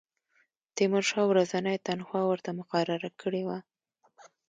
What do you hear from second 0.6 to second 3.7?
تیمورشاه ورځنۍ تنخوا ورته مقرره کړې وه.